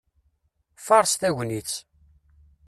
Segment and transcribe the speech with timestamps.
[0.85, 1.71] Faṛeṣ tagnit!